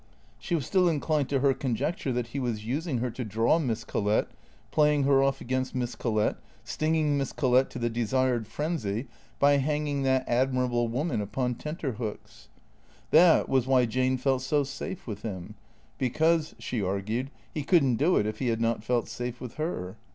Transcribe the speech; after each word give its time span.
She 0.39 0.55
was 0.55 0.65
still 0.65 0.89
inclined 0.89 1.29
to 1.29 1.41
her 1.41 1.53
conjecture 1.53 2.11
that 2.11 2.29
he 2.29 2.39
was 2.39 2.65
using 2.65 2.97
her 2.97 3.11
to 3.11 3.23
draw 3.23 3.59
Miss 3.59 3.83
Collett, 3.83 4.29
playing 4.71 5.03
her 5.03 5.21
off 5.21 5.41
against 5.41 5.75
Miss 5.75 5.93
Collett, 5.93 6.37
stinging 6.63 7.19
Miss 7.19 7.31
Collett 7.31 7.69
to 7.69 7.77
the 7.77 7.87
desired 7.87 8.47
frenzy 8.47 9.05
by 9.37 9.57
hanging 9.57 10.01
that 10.01 10.27
admirable 10.27 10.87
woman 10.87 11.21
upon 11.21 11.53
tenter 11.53 11.91
hooks. 11.91 12.47
That 13.11 13.47
was 13.47 13.67
why 13.67 13.85
Jane 13.85 14.17
felt 14.17 14.41
so 14.41 14.63
safe 14.63 15.05
with 15.05 15.21
him; 15.21 15.53
because, 15.99 16.55
she 16.57 16.81
argued, 16.81 17.29
he 17.53 17.61
could 17.61 17.83
n't 17.83 17.99
do 17.99 18.15
it 18.17 18.25
if 18.25 18.39
he 18.39 18.47
had 18.47 18.59
not 18.59 18.83
felt 18.83 19.07
safe 19.07 19.39
with 19.39 19.57
her. 19.57 19.97